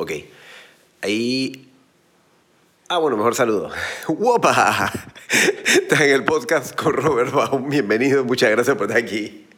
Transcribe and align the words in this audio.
Ok. 0.00 0.12
Ahí. 1.02 1.72
Ah, 2.88 2.98
bueno, 2.98 3.16
mejor 3.16 3.34
saludo. 3.34 3.72
¡Wopa! 4.06 4.92
Estás 5.66 6.02
en 6.02 6.10
el 6.10 6.24
podcast 6.24 6.72
con 6.80 6.92
Robert 6.92 7.32
Baum. 7.32 7.68
Bienvenido, 7.68 8.24
muchas 8.24 8.48
gracias 8.50 8.76
por 8.76 8.86
estar 8.86 9.02
aquí. 9.02 9.48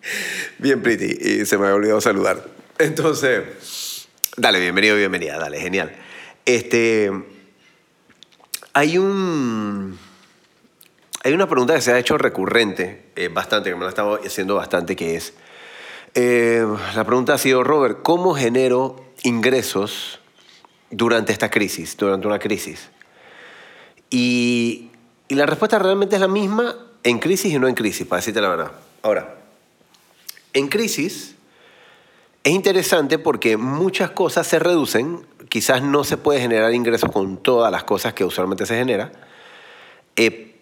Bien, 0.56 0.80
pretty. 0.80 1.42
Y 1.42 1.44
se 1.44 1.58
me 1.58 1.64
había 1.64 1.74
olvidado 1.76 2.00
saludar. 2.00 2.42
Entonces, 2.78 4.08
dale, 4.38 4.60
bienvenido, 4.60 4.96
bienvenida. 4.96 5.38
Dale, 5.38 5.60
genial. 5.60 5.92
Este. 6.46 7.12
Hay 8.72 8.96
un. 8.96 9.98
Hay 11.22 11.34
una 11.34 11.46
pregunta 11.50 11.74
que 11.74 11.82
se 11.82 11.92
ha 11.92 11.98
hecho 11.98 12.16
recurrente, 12.16 13.10
eh, 13.14 13.28
bastante, 13.28 13.68
que 13.68 13.76
me 13.76 13.82
la 13.82 13.88
he 13.88 13.90
estado 13.90 14.18
haciendo 14.24 14.54
bastante, 14.54 14.96
que 14.96 15.16
es. 15.16 15.34
eh, 16.14 16.66
la 16.94 17.04
pregunta 17.04 17.34
ha 17.34 17.38
sido, 17.38 17.62
Robert, 17.62 17.98
¿cómo 18.02 18.34
genero 18.34 19.04
ingresos 19.22 20.19
durante 20.90 21.32
esta 21.32 21.50
crisis, 21.50 21.96
durante 21.96 22.26
una 22.26 22.38
crisis? 22.38 22.88
Y, 24.10 24.90
y 25.28 25.34
la 25.34 25.46
respuesta 25.46 25.78
realmente 25.78 26.16
es 26.16 26.20
la 26.20 26.28
misma 26.28 26.74
en 27.02 27.18
crisis 27.18 27.52
y 27.52 27.58
no 27.58 27.68
en 27.68 27.74
crisis, 27.74 28.06
para 28.06 28.20
decirte 28.20 28.40
la 28.40 28.48
verdad. 28.48 28.72
Ahora, 29.02 29.36
en 30.52 30.68
crisis 30.68 31.36
es 32.42 32.52
interesante 32.52 33.18
porque 33.18 33.56
muchas 33.56 34.10
cosas 34.10 34.46
se 34.46 34.58
reducen, 34.58 35.26
quizás 35.48 35.82
no 35.82 36.04
se 36.04 36.16
puede 36.16 36.40
generar 36.40 36.72
ingresos 36.72 37.10
con 37.10 37.36
todas 37.36 37.70
las 37.70 37.84
cosas 37.84 38.14
que 38.14 38.24
usualmente 38.24 38.66
se 38.66 38.76
genera, 38.76 39.12
eh, 40.16 40.56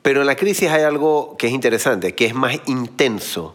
pero 0.00 0.22
en 0.22 0.26
la 0.26 0.36
crisis 0.36 0.70
hay 0.70 0.82
algo 0.82 1.36
que 1.36 1.48
es 1.48 1.52
interesante, 1.52 2.14
que 2.14 2.26
es 2.26 2.34
más 2.34 2.56
intenso. 2.66 3.54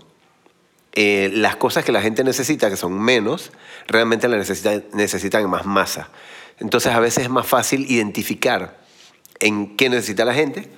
Eh, 1.00 1.30
las 1.32 1.56
cosas 1.58 1.86
que 1.86 1.92
la 1.92 2.02
gente 2.02 2.24
necesita, 2.24 2.72
que 2.72 2.76
son 2.76 3.00
menos, 3.00 3.52
realmente 3.88 4.28
las 4.28 4.40
necesita- 4.40 4.84
necesitan 4.94 5.44
en 5.44 5.50
más 5.52 5.64
masa. 5.64 6.10
Entonces 6.60 6.92
a 6.92 7.00
veces 7.00 7.26
es 7.26 7.30
más 7.30 7.46
fácil 7.46 7.86
identificar 7.88 8.80
en 9.40 9.78
qué 9.78 9.90
necesita 9.90 10.26
la 10.26 10.34
gente 10.34 10.70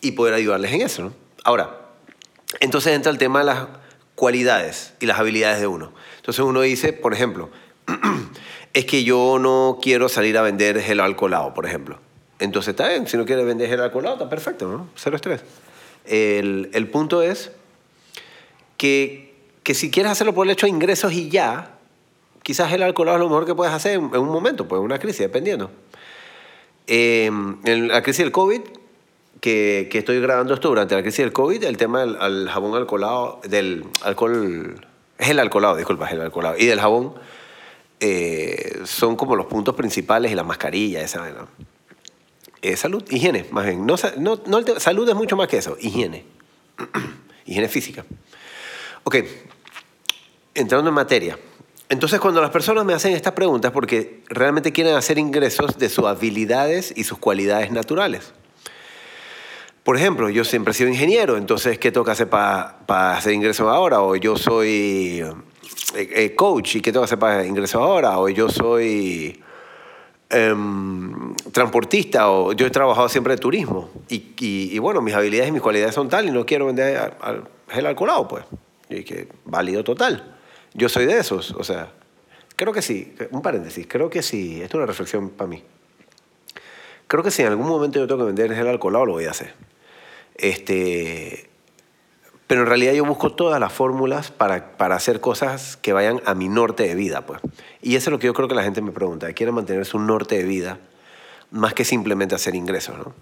y 0.00 0.10
poder 0.12 0.34
ayudarles 0.34 0.72
en 0.72 0.80
eso. 0.80 1.14
Ahora, 1.44 1.82
entonces 2.58 2.94
entra 2.96 3.12
el 3.12 3.18
tema 3.18 3.38
de 3.38 3.44
las 3.44 3.68
cualidades 4.16 4.92
y 4.98 5.06
las 5.06 5.20
habilidades 5.20 5.60
de 5.60 5.68
uno. 5.68 5.92
Entonces 6.16 6.44
uno 6.44 6.62
dice, 6.62 6.92
por 6.92 7.14
ejemplo, 7.14 7.48
es 8.72 8.84
que 8.86 9.04
yo 9.04 9.38
no 9.38 9.78
quiero 9.80 10.08
salir 10.08 10.36
a 10.36 10.42
vender 10.42 10.80
gel 10.82 10.98
alcoholado, 10.98 11.54
por 11.54 11.64
ejemplo. 11.64 12.00
Entonces 12.40 12.70
está 12.70 12.88
bien, 12.88 13.06
si 13.06 13.16
no 13.16 13.24
quieres 13.24 13.46
vender 13.46 13.68
gel 13.68 13.80
alcoholado, 13.80 14.16
está 14.16 14.28
perfecto, 14.28 14.66
¿no? 14.68 14.88
Cero 14.96 15.14
estrés. 15.14 15.42
El, 16.06 16.70
el 16.72 16.88
punto 16.88 17.22
es 17.22 17.52
que, 18.76 19.29
que 19.70 19.74
si 19.74 19.88
quieres 19.88 20.10
hacerlo 20.10 20.34
por 20.34 20.48
el 20.48 20.50
hecho 20.50 20.66
de 20.66 20.70
ingresos 20.70 21.12
y 21.12 21.28
ya, 21.28 21.78
quizás 22.42 22.72
el 22.72 22.82
alcoholado 22.82 23.18
es 23.18 23.20
lo 23.20 23.28
mejor 23.28 23.46
que 23.46 23.54
puedes 23.54 23.72
hacer 23.72 23.92
en, 23.92 24.02
un 24.02 24.28
momento, 24.28 24.66
pues 24.66 24.82
una 24.82 24.98
crisis, 24.98 25.20
dependiendo. 25.20 25.70
En 26.88 27.60
la 27.86 28.02
crisis 28.02 28.24
del 28.24 28.32
COVID, 28.32 28.62
que, 29.40 29.86
que 29.88 29.98
estoy 29.98 30.20
grabando 30.20 30.54
esto 30.54 30.70
durante 30.70 30.96
la 30.96 31.02
crisis 31.02 31.18
del 31.18 31.32
COVID, 31.32 31.62
el 31.62 31.76
tema 31.76 32.00
del 32.00 32.48
jabón 32.48 32.74
alcoholado, 32.74 33.40
del 33.48 33.84
alcohol, 34.02 34.74
es 35.16 35.28
el 35.28 35.38
alcoholado, 35.38 35.76
disculpa, 35.76 36.08
es 36.08 36.14
el 36.14 36.20
alcoholado, 36.20 36.58
y 36.58 36.66
del 36.66 36.80
jabón, 36.80 37.14
eh, 38.00 38.80
son 38.86 39.14
como 39.14 39.36
los 39.36 39.46
puntos 39.46 39.76
principales 39.76 40.32
y 40.32 40.34
la 40.34 40.42
mascarilla, 40.42 41.00
esa 41.00 41.20
vaina. 41.20 41.46
Eh, 42.60 42.76
salud, 42.76 43.04
higiene, 43.08 43.46
más 43.52 43.66
bien. 43.66 43.86
No, 43.86 43.94
no, 44.18 44.42
no 44.46 44.80
salud 44.80 45.08
es 45.08 45.14
mucho 45.14 45.36
más 45.36 45.46
que 45.46 45.58
eso, 45.58 45.76
higiene. 45.80 46.24
higiene 47.46 47.68
física. 47.68 48.04
Ok, 49.04 49.16
entrando 50.54 50.88
en 50.88 50.94
materia. 50.94 51.38
Entonces, 51.88 52.20
cuando 52.20 52.40
las 52.40 52.50
personas 52.50 52.84
me 52.84 52.92
hacen 52.94 53.12
estas 53.14 53.32
preguntas, 53.32 53.72
porque 53.72 54.22
realmente 54.28 54.72
quieren 54.72 54.94
hacer 54.94 55.18
ingresos 55.18 55.76
de 55.78 55.88
sus 55.88 56.04
habilidades 56.06 56.92
y 56.96 57.04
sus 57.04 57.18
cualidades 57.18 57.72
naturales. 57.72 58.32
Por 59.82 59.96
ejemplo, 59.96 60.28
yo 60.28 60.44
siempre 60.44 60.70
he 60.70 60.74
sido 60.74 60.90
ingeniero, 60.90 61.36
entonces, 61.36 61.78
¿qué 61.78 61.90
que 62.04 62.10
hacer 62.12 62.28
para 62.28 63.16
hacer 63.16 63.32
ingresos 63.32 63.66
ahora? 63.66 64.02
O 64.02 64.14
yo 64.14 64.36
soy 64.36 65.24
eh, 65.96 66.08
eh, 66.14 66.34
coach, 66.36 66.76
¿y 66.76 66.80
qué 66.80 66.92
tengo 66.92 67.02
que 67.02 67.06
hacer 67.06 67.18
para 67.18 67.44
ingresos 67.44 67.80
ahora? 67.80 68.18
O 68.18 68.28
yo 68.28 68.48
soy 68.48 69.42
em, 70.28 71.34
transportista, 71.50 72.30
o 72.30 72.52
yo 72.52 72.66
he 72.66 72.70
trabajado 72.70 73.08
siempre 73.08 73.34
de 73.34 73.40
turismo. 73.40 73.90
Y, 74.08 74.78
bueno, 74.78 75.00
mis 75.02 75.14
habilidades 75.14 75.48
y 75.48 75.52
mis 75.52 75.62
cualidades 75.62 75.94
son 75.94 76.08
tal 76.08 76.28
y 76.28 76.30
no 76.30 76.46
quiero 76.46 76.66
vender 76.66 76.96
al- 76.96 77.16
al 77.20 77.48
gel 77.68 77.96
pues. 78.28 78.44
Y 78.90 79.02
que 79.02 79.28
válido 79.44 79.82
total. 79.82 80.36
Yo 80.74 80.88
soy 80.88 81.06
de 81.06 81.18
esos, 81.18 81.52
o 81.52 81.64
sea, 81.64 81.92
creo 82.56 82.72
que 82.72 82.82
sí, 82.82 83.14
un 83.30 83.42
paréntesis, 83.42 83.86
creo 83.88 84.10
que 84.10 84.22
sí, 84.22 84.60
esto 84.62 84.76
es 84.76 84.80
una 84.80 84.86
reflexión 84.86 85.30
para 85.30 85.48
mí. 85.48 85.62
Creo 87.06 87.24
que 87.24 87.30
si 87.30 87.42
en 87.42 87.48
algún 87.48 87.66
momento 87.66 87.98
yo 87.98 88.06
tengo 88.06 88.20
que 88.20 88.26
vender 88.26 88.54
gel 88.54 88.68
alcoholado, 88.68 89.06
lo 89.06 89.12
voy 89.14 89.24
a 89.24 89.30
hacer. 89.30 89.54
Este, 90.36 91.50
pero 92.46 92.62
en 92.62 92.66
realidad 92.66 92.92
yo 92.92 93.04
busco 93.04 93.32
todas 93.32 93.60
las 93.60 93.72
fórmulas 93.72 94.30
para, 94.30 94.76
para 94.76 94.96
hacer 94.96 95.20
cosas 95.20 95.76
que 95.76 95.92
vayan 95.92 96.20
a 96.24 96.34
mi 96.34 96.48
norte 96.48 96.82
de 96.86 96.94
vida, 96.94 97.26
pues. 97.26 97.40
Y 97.82 97.96
eso 97.96 98.10
es 98.10 98.12
lo 98.12 98.18
que 98.18 98.26
yo 98.26 98.34
creo 98.34 98.48
que 98.48 98.54
la 98.54 98.62
gente 98.62 98.80
me 98.80 98.92
pregunta. 98.92 99.32
Quiere 99.32 99.52
mantener 99.52 99.86
su 99.86 99.98
norte 99.98 100.36
de 100.36 100.44
vida 100.44 100.78
más 101.50 101.74
que 101.74 101.84
simplemente 101.84 102.34
hacer 102.34 102.54
ingresos, 102.54 102.96
¿no? 102.98 103.14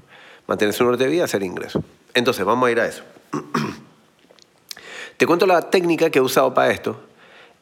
Mantener 0.47 0.75
su 0.75 0.84
norte 0.84 1.04
de 1.04 1.10
vida, 1.10 1.25
hacer 1.25 1.42
ingresos. 1.42 1.82
Entonces, 2.14 2.44
vamos 2.44 2.69
a 2.69 2.72
ir 2.72 2.81
a 2.81 2.87
eso. 2.87 3.03
Te 5.16 5.26
cuento 5.26 5.47
la 5.47 5.70
técnica 5.70 6.10
que 6.10 6.19
he 6.19 6.22
usado 6.22 6.54
para 6.54 6.70
esto. 6.70 6.98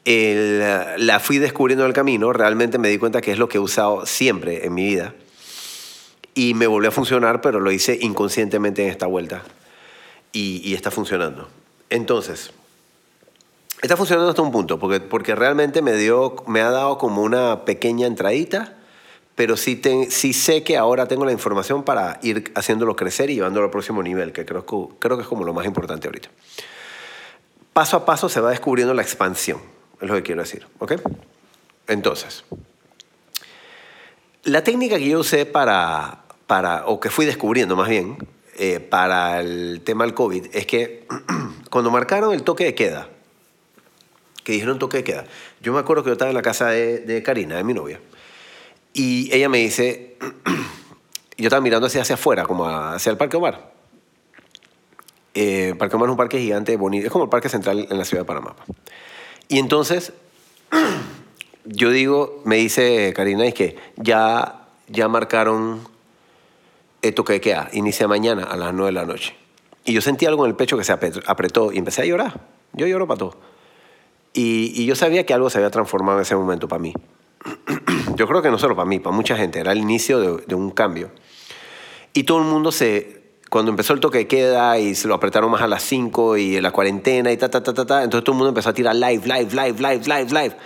La 0.06 1.18
fui 1.18 1.38
descubriendo 1.38 1.84
en 1.84 1.88
el 1.88 1.94
camino. 1.94 2.32
Realmente 2.32 2.78
me 2.78 2.88
di 2.88 2.96
cuenta 2.96 3.20
que 3.20 3.32
es 3.32 3.38
lo 3.38 3.48
que 3.48 3.58
he 3.58 3.60
usado 3.60 4.06
siempre 4.06 4.64
en 4.64 4.72
mi 4.72 4.84
vida. 4.84 5.14
Y 6.34 6.54
me 6.54 6.68
volvió 6.68 6.90
a 6.90 6.92
funcionar, 6.92 7.40
pero 7.40 7.58
lo 7.58 7.72
hice 7.72 7.98
inconscientemente 8.00 8.84
en 8.84 8.90
esta 8.90 9.06
vuelta. 9.06 9.42
Y, 10.32 10.74
está 10.74 10.90
funcionando. 10.90 11.48
Entonces, 11.90 12.52
está 13.82 13.96
funcionando 13.96 14.30
hasta 14.30 14.42
un 14.42 14.52
punto, 14.52 14.78
porque, 14.78 15.00
porque 15.00 15.34
realmente 15.34 15.82
me, 15.82 15.94
dio, 15.94 16.36
me 16.46 16.60
ha 16.60 16.70
dado 16.70 16.98
como 16.98 17.22
una 17.22 17.64
pequeña 17.64 18.06
entradita, 18.06 18.76
pero 19.34 19.56
sí, 19.56 19.80
sí 20.10 20.34
sé 20.34 20.62
que 20.62 20.76
ahora 20.76 21.08
tengo 21.08 21.24
la 21.24 21.32
información 21.32 21.84
para 21.84 22.20
ir 22.22 22.52
haciéndolo 22.54 22.96
crecer 22.96 23.30
y 23.30 23.36
llevándolo 23.36 23.64
al 23.64 23.70
próximo 23.70 24.02
nivel, 24.02 24.32
que 24.32 24.44
creo, 24.44 24.66
que 24.66 24.76
creo 24.98 25.16
que 25.16 25.22
es 25.22 25.28
como 25.28 25.44
lo 25.44 25.54
más 25.54 25.64
importante 25.64 26.06
ahorita. 26.06 26.28
Paso 27.72 27.96
a 27.96 28.04
paso 28.04 28.28
se 28.28 28.40
va 28.40 28.50
descubriendo 28.50 28.92
la 28.92 29.02
expansión, 29.02 29.60
es 30.00 30.08
lo 30.08 30.14
que 30.14 30.22
quiero 30.22 30.42
decir, 30.42 30.66
¿ok? 30.78 30.92
Entonces, 31.88 32.44
la 34.44 34.62
técnica 34.62 34.98
que 34.98 35.08
yo 35.08 35.20
usé 35.20 35.46
para, 35.46 36.24
para 36.46 36.86
o 36.86 37.00
que 37.00 37.10
fui 37.10 37.26
descubriendo 37.26 37.76
más 37.76 37.88
bien, 37.88 38.18
eh, 38.58 38.80
para 38.80 39.40
el 39.40 39.82
tema 39.84 40.04
del 40.04 40.14
COVID, 40.14 40.46
es 40.52 40.66
que 40.66 41.06
cuando 41.70 41.90
marcaron 41.90 42.32
el 42.32 42.42
toque 42.42 42.64
de 42.64 42.74
queda, 42.74 43.08
que 44.44 44.52
dijeron 44.52 44.78
toque 44.78 44.98
de 44.98 45.04
queda, 45.04 45.24
yo 45.60 45.72
me 45.72 45.78
acuerdo 45.78 46.02
que 46.02 46.08
yo 46.08 46.12
estaba 46.12 46.30
en 46.30 46.36
la 46.36 46.42
casa 46.42 46.68
de, 46.68 47.00
de 47.00 47.22
Karina, 47.22 47.56
de 47.56 47.64
mi 47.64 47.74
novia, 47.74 48.00
y 48.92 49.28
ella 49.34 49.48
me 49.48 49.58
dice, 49.58 50.16
yo 51.36 51.48
estaba 51.48 51.60
mirando 51.60 51.86
hacia, 51.86 52.02
hacia 52.02 52.14
afuera, 52.14 52.44
como 52.44 52.66
hacia 52.66 53.10
el 53.10 53.18
Parque 53.18 53.36
Omar. 53.36 53.72
Eh, 55.34 55.74
Parque 55.78 55.96
Omar 55.96 56.08
es 56.08 56.12
un 56.12 56.16
parque 56.16 56.38
gigante, 56.38 56.76
bonito, 56.78 57.06
es 57.06 57.12
como 57.12 57.24
el 57.24 57.30
Parque 57.30 57.50
Central 57.50 57.86
en 57.90 57.98
la 57.98 58.06
ciudad 58.06 58.22
de 58.22 58.26
Panamá. 58.26 58.56
Y 59.48 59.58
entonces, 59.58 60.12
yo 61.64 61.90
digo, 61.90 62.42
me 62.44 62.56
dice 62.56 63.12
Karina, 63.14 63.46
es 63.46 63.54
que 63.54 63.76
ya, 63.96 64.68
ya 64.88 65.08
marcaron 65.08 65.80
el 67.02 67.14
toque 67.14 67.34
de 67.34 67.40
queda, 67.40 67.68
inicia 67.72 68.08
mañana 68.08 68.44
a 68.44 68.56
las 68.56 68.74
9 68.74 68.86
de 68.86 68.92
la 68.92 69.04
noche. 69.04 69.36
Y 69.84 69.92
yo 69.92 70.00
sentí 70.00 70.26
algo 70.26 70.44
en 70.44 70.50
el 70.50 70.56
pecho 70.56 70.76
que 70.76 70.84
se 70.84 70.92
apretó, 70.92 71.72
y 71.72 71.78
empecé 71.78 72.02
a 72.02 72.04
llorar. 72.06 72.40
Yo 72.72 72.86
lloro 72.86 73.06
para 73.06 73.18
todo. 73.18 73.36
Y, 74.32 74.84
yo 74.84 74.94
sabía 74.94 75.24
que 75.24 75.32
algo 75.32 75.48
se 75.48 75.58
había 75.58 75.70
transformado 75.70 76.18
en 76.18 76.22
ese 76.22 76.36
momento 76.36 76.68
para 76.68 76.82
mí. 76.82 76.92
Yo 78.16 78.26
creo 78.28 78.42
que 78.42 78.50
no 78.50 78.58
solo 78.58 78.76
para 78.76 78.86
mí, 78.86 78.98
para 78.98 79.16
mucha 79.16 79.34
gente. 79.34 79.60
Era 79.60 79.72
el 79.72 79.78
inicio 79.78 80.36
de 80.36 80.54
un 80.54 80.70
cambio. 80.70 81.10
Y 82.12 82.24
todo 82.24 82.38
el 82.38 82.44
mundo 82.44 82.72
se... 82.72 83.25
Cuando 83.48 83.70
empezó 83.70 83.92
el 83.92 84.00
toque 84.00 84.18
de 84.18 84.26
queda 84.26 84.78
y 84.78 84.94
se 84.94 85.06
lo 85.06 85.14
apretaron 85.14 85.50
más 85.50 85.62
a 85.62 85.68
las 85.68 85.82
5 85.84 86.36
y 86.36 86.60
la 86.60 86.72
cuarentena 86.72 87.30
y 87.30 87.36
ta, 87.36 87.48
ta, 87.48 87.62
ta, 87.62 87.72
ta, 87.72 87.86
ta, 87.86 88.02
entonces 88.02 88.24
todo 88.24 88.32
el 88.32 88.38
mundo 88.38 88.48
empezó 88.48 88.70
a 88.70 88.74
tirar 88.74 88.94
live, 88.96 89.22
live, 89.24 89.50
live, 89.50 89.80
live, 89.80 90.04
live, 90.04 90.26
live. 90.30 90.56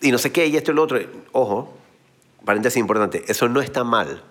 Y 0.00 0.10
no 0.10 0.16
sé 0.16 0.32
qué, 0.32 0.46
y 0.46 0.56
esto 0.56 0.72
y 0.72 0.74
lo 0.74 0.82
otro. 0.82 0.98
Ojo, 1.32 1.74
paréntesis 2.44 2.78
importante, 2.78 3.24
eso 3.28 3.48
no 3.48 3.60
está 3.60 3.84
mal. 3.84 4.22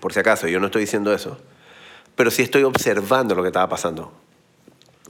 Por 0.00 0.12
si 0.12 0.20
acaso, 0.20 0.48
yo 0.48 0.60
no 0.60 0.66
estoy 0.66 0.82
diciendo 0.82 1.12
eso. 1.14 1.38
Pero 2.14 2.30
sí 2.30 2.42
estoy 2.42 2.64
observando 2.64 3.34
lo 3.34 3.42
que 3.42 3.48
estaba 3.48 3.68
pasando. 3.68 4.12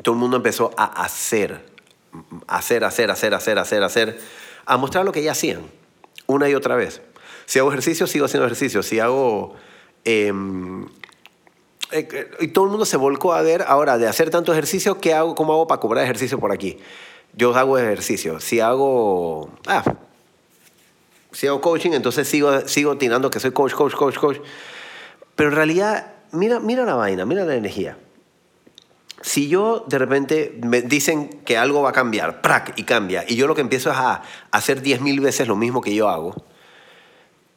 Todo 0.03 0.15
el 0.15 0.21
mundo 0.21 0.37
empezó 0.37 0.71
a 0.77 1.03
hacer, 1.03 1.67
hacer, 2.47 2.85
hacer, 2.85 3.11
hacer, 3.11 3.35
hacer, 3.35 3.59
hacer, 3.59 3.83
hacer, 3.83 4.21
a 4.67 4.77
mostrar 4.77 5.05
lo 5.05 5.11
que 5.11 5.23
ya 5.25 5.33
hacían, 5.33 5.63
una 6.27 6.49
y 6.49 6.55
otra 6.55 6.77
vez. 6.77 7.03
Si 7.47 7.59
hago 7.59 7.71
ejercicio, 7.71 8.07
sigo 8.07 8.27
haciendo 8.27 8.47
ejercicio. 8.47 8.85
Si 8.85 9.01
hago... 9.01 9.57
eh, 10.05 10.33
eh, 11.93 12.31
y 12.41 12.49
todo 12.49 12.65
el 12.65 12.71
mundo 12.71 12.85
se 12.85 12.97
volcó 12.97 13.33
a 13.33 13.43
ver 13.43 13.65
ahora 13.67 13.99
de 13.99 14.07
hacer 14.07 14.31
tanto 14.31 14.53
ejercicio, 14.53 14.99
¿qué 14.99 15.15
hago? 15.15 15.35
¿Cómo 15.35 15.53
hago 15.53 15.67
para 15.67 15.81
cobrar 15.81 16.05
ejercicio 16.05 16.39
por 16.39 16.53
aquí? 16.53 16.79
Yo 17.35 17.55
hago 17.55 17.79
ejercicio. 17.79 18.41
Si 18.41 18.61
hago... 18.61 19.51
Ah, 19.67 19.85
Si 21.33 21.47
hago 21.47 21.61
coaching, 21.61 21.93
entonces 21.93 22.27
sigo, 22.27 22.67
sigo 22.67 22.97
tirando 22.97 23.31
que 23.31 23.39
soy 23.39 23.53
coach, 23.53 23.73
coach, 23.73 23.95
coach, 23.95 24.17
coach. 24.17 24.39
Pero 25.37 25.51
en 25.51 25.57
realidad, 25.57 26.15
mira, 26.33 26.59
mira 26.59 26.85
la 26.85 26.95
vaina, 26.95 27.25
mira 27.25 27.45
la 27.45 27.55
energía. 27.55 27.97
Si 29.21 29.49
yo 29.49 29.85
de 29.89 29.99
repente 29.99 30.59
me 30.63 30.81
dicen 30.81 31.29
que 31.45 31.59
algo 31.59 31.83
va 31.83 31.91
a 31.91 31.93
cambiar, 31.93 32.41
¡prac! 32.41 32.73
y 32.77 32.85
cambia, 32.85 33.25
y 33.27 33.37
yo 33.37 33.47
lo 33.47 33.55
que 33.55 33.61
empiezo 33.61 33.91
es 33.91 33.97
a 33.97 34.23
hacer 34.51 34.83
10.000 34.83 35.21
veces 35.21 35.49
lo 35.49 35.57
mismo 35.57 35.81
que 35.81 35.95
yo 35.95 36.09
hago, 36.09 36.35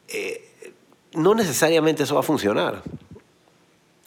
eh, 0.08 0.74
no 1.14 1.34
necesariamente 1.34 2.02
eso 2.02 2.14
va 2.14 2.20
a 2.20 2.24
funcionar. 2.24 2.82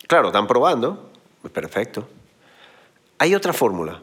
Claro, 0.08 0.28
están 0.28 0.48
probando, 0.48 1.10
perfecto. 1.52 2.08
Hay 3.18 3.34
otra 3.34 3.54
fórmula. 3.54 4.02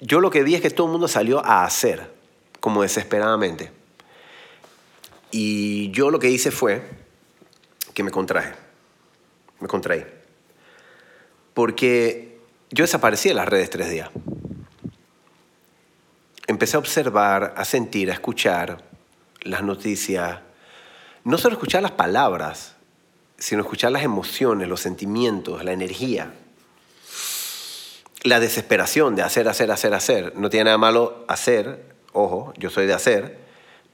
Yo 0.00 0.20
lo 0.20 0.30
que 0.30 0.42
vi 0.42 0.54
es 0.54 0.60
que 0.60 0.70
todo 0.70 0.86
el 0.86 0.92
mundo 0.92 1.08
salió 1.08 1.44
a 1.44 1.64
hacer, 1.64 2.12
como 2.60 2.82
desesperadamente. 2.82 3.72
Y 5.30 5.90
yo 5.90 6.10
lo 6.10 6.18
que 6.18 6.30
hice 6.30 6.50
fue 6.50 6.82
que 7.92 8.02
me 8.02 8.10
contraje. 8.10 8.54
Me 9.60 9.68
contraí. 9.68 10.06
Porque 11.54 12.38
yo 12.70 12.84
desaparecí 12.84 13.28
de 13.28 13.34
las 13.34 13.48
redes 13.48 13.70
tres 13.70 13.90
días. 13.90 14.10
Empecé 16.46 16.76
a 16.76 16.78
observar, 16.78 17.54
a 17.56 17.64
sentir, 17.64 18.10
a 18.10 18.14
escuchar 18.14 18.84
las 19.42 19.62
noticias. 19.62 20.40
No 21.24 21.38
solo 21.38 21.54
escuchar 21.54 21.82
las 21.82 21.92
palabras, 21.92 22.75
sino 23.38 23.62
escuchar 23.62 23.92
las 23.92 24.02
emociones, 24.02 24.68
los 24.68 24.80
sentimientos, 24.80 25.64
la 25.64 25.72
energía. 25.72 26.32
La 28.22 28.40
desesperación 28.40 29.14
de 29.14 29.22
hacer, 29.22 29.48
hacer, 29.48 29.70
hacer, 29.70 29.94
hacer. 29.94 30.36
No 30.36 30.50
tiene 30.50 30.64
nada 30.64 30.78
malo 30.78 31.24
hacer, 31.28 31.94
ojo, 32.12 32.52
yo 32.56 32.70
soy 32.70 32.86
de 32.86 32.94
hacer, 32.94 33.38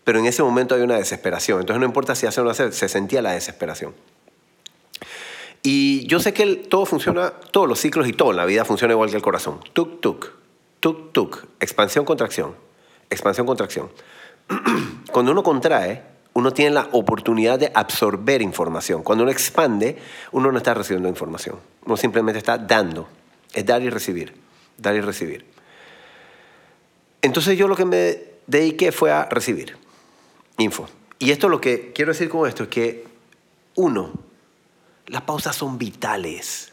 pero 0.04 0.18
en 0.18 0.26
ese 0.26 0.42
momento 0.42 0.74
hay 0.74 0.82
una 0.82 0.96
desesperación. 0.96 1.60
Entonces 1.60 1.80
no 1.80 1.86
importa 1.86 2.14
si 2.14 2.26
hace 2.26 2.40
o 2.40 2.44
no 2.44 2.50
hacer, 2.50 2.72
se 2.72 2.88
sentía 2.88 3.20
la 3.22 3.32
desesperación. 3.32 3.94
Y 5.62 6.06
yo 6.06 6.18
sé 6.18 6.32
que 6.32 6.56
todo 6.56 6.86
funciona, 6.86 7.30
todos 7.30 7.68
los 7.68 7.78
ciclos 7.78 8.08
y 8.08 8.12
todo 8.12 8.32
en 8.32 8.36
la 8.36 8.44
vida 8.44 8.64
funciona 8.64 8.94
igual 8.94 9.10
que 9.10 9.16
el 9.16 9.22
corazón. 9.22 9.60
Tuk, 9.72 10.00
tuk, 10.00 10.30
tuk, 10.80 11.12
tuk, 11.12 11.44
expansión, 11.60 12.04
contracción, 12.04 12.56
expansión, 13.10 13.46
contracción. 13.46 13.90
Cuando 15.12 15.30
uno 15.30 15.44
contrae, 15.44 16.02
uno 16.34 16.52
tiene 16.52 16.70
la 16.70 16.88
oportunidad 16.92 17.58
de 17.58 17.70
absorber 17.74 18.40
información. 18.42 19.02
Cuando 19.02 19.24
uno 19.24 19.32
expande, 19.32 19.98
uno 20.32 20.50
no 20.50 20.58
está 20.58 20.74
recibiendo 20.74 21.08
información. 21.08 21.58
Uno 21.84 21.96
simplemente 21.96 22.38
está 22.38 22.56
dando. 22.56 23.08
Es 23.52 23.66
dar 23.66 23.82
y 23.82 23.90
recibir, 23.90 24.34
dar 24.78 24.94
y 24.94 25.00
recibir. 25.00 25.44
Entonces 27.20 27.58
yo 27.58 27.68
lo 27.68 27.76
que 27.76 27.84
me 27.84 28.18
dediqué 28.46 28.92
fue 28.92 29.10
a 29.12 29.26
recibir 29.26 29.76
info. 30.58 30.88
Y 31.18 31.30
esto 31.30 31.48
lo 31.48 31.60
que 31.60 31.92
quiero 31.92 32.12
decir 32.12 32.28
con 32.28 32.48
esto 32.48 32.64
es 32.64 32.68
que, 32.68 33.04
uno, 33.74 34.12
las 35.06 35.22
pausas 35.22 35.54
son 35.54 35.78
vitales. 35.78 36.72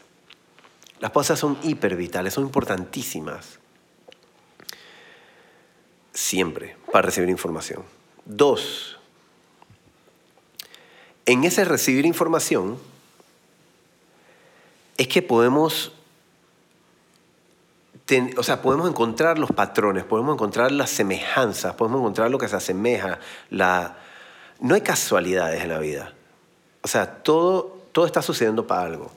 Las 0.98 1.10
pausas 1.12 1.38
son 1.38 1.58
hipervitales, 1.62 2.34
son 2.34 2.44
importantísimas. 2.44 3.58
Siempre 6.12 6.76
para 6.90 7.02
recibir 7.02 7.30
información. 7.30 7.84
Dos, 8.24 8.99
en 11.30 11.44
ese 11.44 11.64
recibir 11.64 12.06
información 12.06 12.76
es 14.96 15.06
que 15.06 15.22
podemos, 15.22 15.92
o 18.36 18.42
sea, 18.42 18.60
podemos 18.60 18.88
encontrar 18.88 19.38
los 19.38 19.52
patrones, 19.52 20.02
podemos 20.02 20.34
encontrar 20.34 20.72
las 20.72 20.90
semejanzas, 20.90 21.76
podemos 21.76 22.00
encontrar 22.00 22.32
lo 22.32 22.38
que 22.38 22.48
se 22.48 22.56
asemeja. 22.56 23.20
La... 23.48 23.96
No 24.58 24.74
hay 24.74 24.80
casualidades 24.80 25.62
en 25.62 25.68
la 25.68 25.78
vida. 25.78 26.12
O 26.82 26.88
sea, 26.88 27.22
todo, 27.22 27.78
todo 27.92 28.06
está 28.06 28.22
sucediendo 28.22 28.66
para 28.66 28.82
algo. 28.82 29.12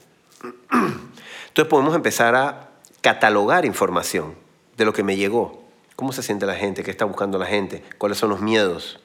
Entonces 0.71 1.67
podemos 1.67 1.95
empezar 1.95 2.35
a 2.35 2.69
catalogar 3.01 3.65
información 3.65 4.35
de 4.77 4.85
lo 4.85 4.93
que 4.93 5.01
me 5.01 5.17
llegó. 5.17 5.63
¿Cómo 5.95 6.13
se 6.13 6.21
siente 6.21 6.45
la 6.45 6.55
gente? 6.55 6.83
¿Qué 6.83 6.91
está 6.91 7.05
buscando 7.05 7.39
la 7.39 7.47
gente? 7.47 7.83
¿Cuáles 7.97 8.19
son 8.19 8.29
los 8.29 8.39
miedos? 8.39 8.99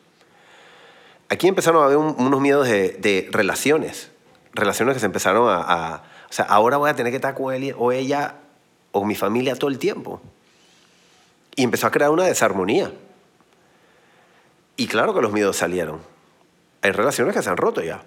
Aquí 1.30 1.46
empezaron 1.46 1.82
a 1.82 1.86
haber 1.86 1.98
unos 1.98 2.40
miedos 2.40 2.66
de, 2.66 3.28
relaciones. 3.30 4.10
Relaciones 4.52 4.94
que 4.94 5.00
se 5.00 5.06
empezaron 5.06 5.48
a, 5.50 6.02
O 6.28 6.32
sea, 6.32 6.46
ahora 6.46 6.78
voy 6.78 6.88
a 6.88 6.96
tener 6.96 7.12
que 7.12 7.16
estar 7.16 7.34
con 7.34 7.54
él 7.54 7.74
o 7.76 7.92
ella 7.92 8.36
o 8.92 9.04
mi 9.04 9.14
familia 9.14 9.54
todo 9.54 9.70
el 9.70 9.78
tiempo. 9.78 10.20
Y 11.54 11.64
empezó 11.64 11.86
a 11.86 11.90
crear 11.90 12.10
una 12.10 12.24
desarmonía. 12.24 12.92
Y 14.76 14.86
claro 14.86 15.12
que 15.12 15.20
los 15.20 15.32
miedos 15.32 15.56
salieron. 15.56 16.00
Hay 16.82 16.92
relaciones 16.92 17.34
que 17.34 17.42
se 17.42 17.50
han 17.50 17.56
roto 17.56 17.82
ya. 17.82 18.02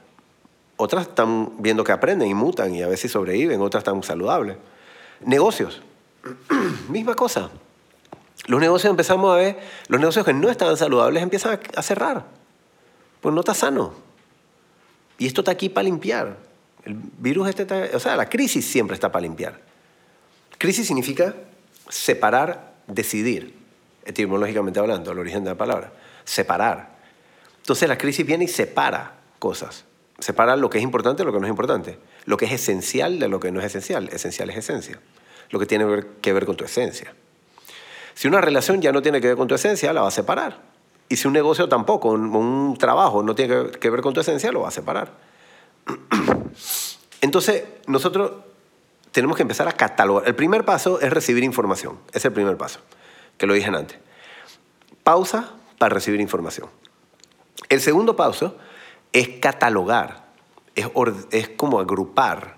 Otras 0.78 1.08
están 1.08 1.62
viendo 1.62 1.84
que 1.84 1.92
aprenden 1.92 2.28
y 2.28 2.34
mutan 2.34 2.74
y 2.74 2.82
a 2.82 2.88
veces 2.88 3.12
sobreviven, 3.12 3.62
otras 3.62 3.82
están 3.82 4.02
saludables. 4.02 4.58
Negocios, 5.20 5.84
misma 6.90 7.14
cosa. 7.14 7.52
Los 8.48 8.60
negocios 8.60 8.90
empezamos 8.90 9.32
a 9.32 9.36
ver, 9.36 9.60
los 9.90 10.00
negocios 10.00 10.26
que 10.26 10.34
no 10.34 10.50
estaban 10.50 10.78
saludables 10.78 11.22
empiezan 11.22 11.60
a 11.76 11.84
cerrar. 11.84 12.41
Pues 13.22 13.34
no 13.34 13.42
está 13.42 13.54
sano. 13.54 13.94
Y 15.18 15.28
esto 15.28 15.42
está 15.42 15.52
aquí 15.52 15.70
para 15.70 15.84
limpiar. 15.84 16.38
El 16.84 16.96
virus 16.96 17.50
este 17.50 17.62
está, 17.62 17.90
o 17.96 18.00
sea, 18.00 18.16
la 18.16 18.28
crisis 18.28 18.66
siempre 18.66 18.96
está 18.96 19.12
para 19.12 19.22
limpiar. 19.22 19.60
Crisis 20.58 20.88
significa 20.88 21.36
separar, 21.90 22.74
decidir, 22.88 23.56
etimológicamente 24.04 24.80
hablando, 24.80 25.12
el 25.12 25.20
origen 25.20 25.44
de 25.44 25.52
la 25.52 25.58
palabra. 25.58 25.94
Separar. 26.24 26.98
Entonces 27.58 27.88
la 27.88 27.98
crisis 27.98 28.26
viene 28.26 28.46
y 28.46 28.48
separa 28.48 29.20
cosas. 29.38 29.86
Separa 30.20 30.56
lo 30.56 30.70
que 30.70 30.80
es 30.80 30.84
importante 30.84 31.22
de 31.22 31.26
lo 31.26 31.34
que 31.34 31.40
no 31.40 31.46
es 31.46 31.52
importante. 31.52 31.98
Lo 32.26 32.38
que 32.38 32.46
es 32.46 32.52
esencial 32.52 33.20
de 33.20 33.28
lo 33.28 33.40
que 33.40 33.52
no 33.52 33.60
es 33.60 33.68
esencial. 33.68 34.10
Esencial 34.10 34.50
es 34.50 34.58
esencia. 34.58 35.00
Lo 35.50 35.60
que 35.60 35.66
tiene 35.66 35.86
que 36.22 36.34
ver 36.34 36.46
con 36.46 36.56
tu 36.56 36.64
esencia. 36.64 37.14
Si 38.14 38.28
una 38.28 38.42
relación 38.42 38.82
ya 38.82 38.92
no 38.92 39.02
tiene 39.02 39.22
que 39.22 39.28
ver 39.28 39.38
con 39.38 39.48
tu 39.48 39.56
esencia, 39.56 39.94
la 39.94 40.02
va 40.02 40.08
a 40.08 40.12
separar. 40.12 40.71
Y 41.12 41.18
si 41.18 41.28
un 41.28 41.34
negocio 41.34 41.68
tampoco, 41.68 42.12
un, 42.12 42.78
trabajo 42.80 43.22
no 43.22 43.36
tiene 43.36 43.70
que 43.72 43.90
ver 43.90 44.00
con 44.00 44.14
tu 44.14 44.22
esencia, 44.22 44.50
lo 44.50 44.62
va 44.62 44.70
a 44.70 44.72
separar. 44.72 45.12
Entonces, 47.22 47.66
nosotros 47.86 48.32
tenemos 49.12 49.36
que 49.36 49.42
empezar 49.42 49.68
a 49.68 49.74
catalogar. 49.74 50.26
El 50.26 50.36
primer 50.36 50.64
paso 50.64 51.02
es 51.02 51.12
recibir 51.12 51.44
información. 51.44 52.00
Es 52.14 52.24
el 52.24 52.32
primer 52.32 52.56
paso, 52.56 52.80
que 53.38 53.46
lo 53.46 53.54
dije 53.54 53.68
antes. 53.68 54.00
Pausa 55.04 55.52
para 55.78 55.94
recibir 55.94 56.22
información. 56.22 56.70
El 57.68 57.82
segundo 57.82 58.16
paso 58.16 58.56
es 59.12 59.28
catalogar, 59.42 60.30
es, 60.76 60.88
es 61.32 61.50
como 61.50 61.82
agrupar 61.82 62.56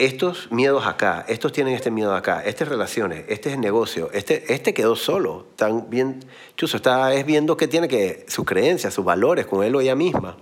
estos 0.00 0.50
miedos 0.50 0.86
acá, 0.86 1.26
estos 1.28 1.52
tienen 1.52 1.74
este 1.74 1.90
miedo 1.90 2.14
acá, 2.14 2.42
estas 2.42 2.68
relaciones, 2.68 3.26
este 3.28 3.50
es 3.50 3.58
negocio, 3.58 4.08
este, 4.14 4.54
este 4.54 4.72
quedó 4.72 4.96
solo, 4.96 5.44
tan 5.56 5.90
bien, 5.90 6.24
Chuso 6.56 6.78
está 6.78 7.12
es 7.12 7.26
viendo 7.26 7.58
qué 7.58 7.68
tiene 7.68 7.86
que, 7.86 8.24
sus 8.26 8.46
creencias, 8.46 8.94
sus 8.94 9.04
valores 9.04 9.44
con 9.44 9.62
él 9.62 9.76
o 9.76 9.80
ella 9.82 9.94
misma. 9.94 10.38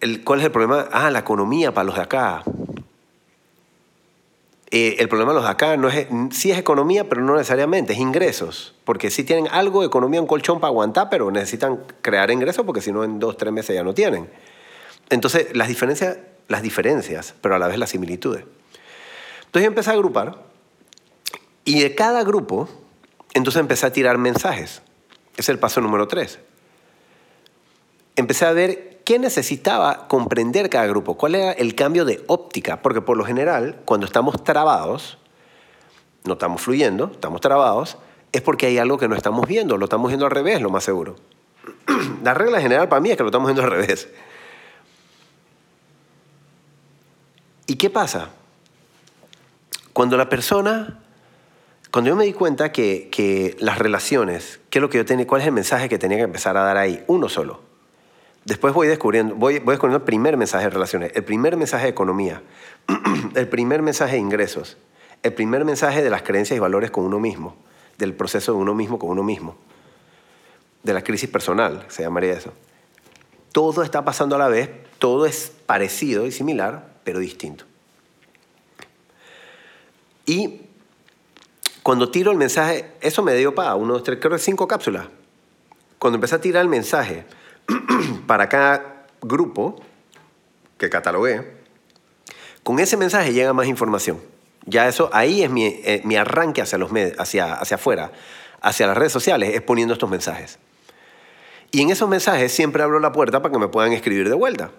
El, 0.00 0.24
¿Cuál 0.24 0.40
es 0.40 0.46
el 0.46 0.52
problema? 0.52 0.88
Ah, 0.90 1.10
la 1.10 1.18
economía 1.18 1.74
para 1.74 1.84
los 1.84 1.96
de 1.96 2.00
acá. 2.00 2.42
Eh, 4.70 4.96
el 4.98 5.08
problema 5.10 5.32
de 5.32 5.36
los 5.36 5.44
de 5.44 5.50
acá 5.50 5.76
no 5.76 5.88
es, 5.88 6.06
sí 6.30 6.50
es 6.50 6.58
economía, 6.58 7.06
pero 7.10 7.20
no 7.20 7.34
necesariamente, 7.36 7.92
es 7.92 7.98
ingresos. 7.98 8.74
Porque 8.84 9.10
sí 9.10 9.22
tienen 9.22 9.48
algo 9.50 9.80
de 9.80 9.88
economía, 9.88 10.20
un 10.20 10.26
colchón 10.26 10.60
para 10.60 10.70
aguantar, 10.70 11.08
pero 11.10 11.30
necesitan 11.30 11.80
crear 12.00 12.30
ingresos 12.30 12.64
porque 12.64 12.80
si 12.80 12.90
no 12.90 13.04
en 13.04 13.18
dos, 13.18 13.36
tres 13.36 13.52
meses 13.52 13.76
ya 13.76 13.82
no 13.82 13.92
tienen. 13.92 14.30
Entonces, 15.10 15.54
las 15.54 15.68
diferencias 15.68 16.16
las 16.48 16.62
diferencias, 16.62 17.34
pero 17.40 17.54
a 17.54 17.58
la 17.58 17.68
vez 17.68 17.78
las 17.78 17.90
similitudes. 17.90 18.44
Entonces 19.46 19.66
empecé 19.68 19.90
a 19.90 19.92
agrupar 19.94 20.42
y 21.64 21.80
de 21.80 21.94
cada 21.94 22.24
grupo, 22.24 22.68
entonces 23.32 23.60
empecé 23.60 23.86
a 23.86 23.92
tirar 23.92 24.18
mensajes. 24.18 24.82
Es 25.36 25.48
el 25.48 25.58
paso 25.58 25.80
número 25.80 26.08
tres. 26.08 26.38
Empecé 28.16 28.46
a 28.46 28.52
ver 28.52 29.00
qué 29.04 29.18
necesitaba 29.18 30.08
comprender 30.08 30.70
cada 30.70 30.86
grupo, 30.86 31.16
cuál 31.16 31.34
era 31.34 31.52
el 31.52 31.74
cambio 31.74 32.04
de 32.04 32.22
óptica, 32.26 32.82
porque 32.82 33.00
por 33.00 33.16
lo 33.16 33.24
general, 33.24 33.80
cuando 33.84 34.06
estamos 34.06 34.44
trabados, 34.44 35.18
no 36.24 36.34
estamos 36.34 36.62
fluyendo, 36.62 37.10
estamos 37.12 37.40
trabados, 37.40 37.98
es 38.32 38.40
porque 38.40 38.66
hay 38.66 38.78
algo 38.78 38.98
que 38.98 39.08
no 39.08 39.14
estamos 39.14 39.46
viendo, 39.46 39.76
lo 39.76 39.84
estamos 39.84 40.08
viendo 40.08 40.26
al 40.26 40.32
revés, 40.32 40.60
lo 40.60 40.70
más 40.70 40.84
seguro. 40.84 41.16
La 42.22 42.34
regla 42.34 42.60
general 42.60 42.88
para 42.88 43.00
mí 43.00 43.10
es 43.10 43.16
que 43.16 43.22
lo 43.22 43.28
estamos 43.28 43.48
viendo 43.48 43.62
al 43.62 43.70
revés. 43.70 44.08
¿Y 47.66 47.76
qué 47.76 47.90
pasa? 47.90 48.30
Cuando 49.92 50.16
la 50.16 50.28
persona, 50.28 51.00
cuando 51.90 52.10
yo 52.10 52.16
me 52.16 52.24
di 52.24 52.32
cuenta 52.32 52.72
que, 52.72 53.56
las 53.60 53.78
relaciones, 53.78 54.60
¿qué 54.70 54.78
es 54.78 54.82
lo 54.82 54.90
que 54.90 54.98
yo 54.98 55.04
tenía, 55.04 55.26
cuál 55.26 55.40
es 55.40 55.46
el 55.46 55.54
mensaje 55.54 55.88
que 55.88 55.98
tenía 55.98 56.18
que 56.18 56.24
empezar 56.24 56.56
a 56.56 56.64
dar 56.64 56.76
ahí? 56.76 57.04
Uno 57.06 57.28
solo. 57.28 57.60
Después 58.44 58.74
voy 58.74 58.88
descubriendo, 58.88 59.34
voy, 59.36 59.60
voy 59.60 59.72
descubriendo 59.72 59.98
el 59.98 60.02
primer 60.02 60.36
mensaje 60.36 60.64
de 60.64 60.70
relaciones, 60.70 61.12
el 61.14 61.24
primer 61.24 61.56
mensaje 61.56 61.84
de 61.84 61.90
economía, 61.90 62.42
el 63.34 63.48
primer 63.48 63.80
mensaje 63.80 64.16
de 64.16 64.18
ingresos, 64.18 64.76
el 65.22 65.32
primer 65.32 65.64
mensaje 65.64 66.02
de 66.02 66.10
las 66.10 66.22
creencias 66.22 66.56
y 66.56 66.60
valores 66.60 66.90
con 66.90 67.04
uno 67.04 67.18
mismo, 67.18 67.56
del 67.96 68.12
proceso 68.12 68.52
de 68.52 68.58
uno 68.58 68.74
mismo 68.74 68.98
con 68.98 69.10
uno 69.10 69.22
mismo. 69.22 69.56
de 70.82 70.92
la 70.92 71.02
crisis 71.02 71.30
personal, 71.30 71.86
se 71.88 72.02
llamaría 72.02 72.34
eso. 72.34 72.52
Todo 73.52 73.82
está 73.82 74.04
pasando 74.04 74.36
a 74.36 74.38
la 74.38 74.48
vez, 74.48 74.68
todo 74.98 75.24
es 75.24 75.52
parecido 75.64 76.26
y 76.26 76.32
similar, 76.32 76.93
pero 77.04 77.18
distinto. 77.18 77.64
Y 80.26 80.62
cuando 81.82 82.10
tiro 82.10 82.32
el 82.32 82.38
mensaje, 82.38 82.92
eso 83.00 83.22
me 83.22 83.34
dio 83.34 83.54
para 83.54 83.74
uno, 83.74 83.92
dos, 83.92 84.02
tres, 84.02 84.18
creo 84.18 84.32
que 84.32 84.38
cinco 84.38 84.66
cápsulas. 84.66 85.06
Cuando 85.98 86.16
empecé 86.16 86.34
a 86.34 86.40
tirar 86.40 86.62
el 86.62 86.68
mensaje 86.68 87.24
para 88.26 88.48
cada 88.48 89.06
grupo 89.20 89.76
que 90.78 90.88
catalogué, 90.88 91.58
con 92.62 92.78
ese 92.80 92.96
mensaje 92.96 93.32
llega 93.34 93.52
más 93.52 93.66
información. 93.66 94.18
Ya 94.64 94.88
eso, 94.88 95.10
ahí 95.12 95.42
es 95.42 95.50
mi, 95.50 95.66
eh, 95.66 96.00
mi 96.04 96.16
arranque 96.16 96.62
hacia, 96.62 96.78
los 96.78 96.90
hacia, 97.18 97.52
hacia 97.52 97.74
afuera, 97.74 98.12
hacia 98.62 98.86
las 98.86 98.96
redes 98.96 99.12
sociales, 99.12 99.54
es 99.54 99.60
poniendo 99.60 99.92
estos 99.92 100.08
mensajes. 100.08 100.58
Y 101.70 101.82
en 101.82 101.90
esos 101.90 102.08
mensajes 102.08 102.52
siempre 102.52 102.82
abro 102.82 102.98
la 102.98 103.12
puerta 103.12 103.42
para 103.42 103.52
que 103.52 103.58
me 103.58 103.68
puedan 103.68 103.92
escribir 103.92 104.28
de 104.28 104.34
vuelta. 104.34 104.70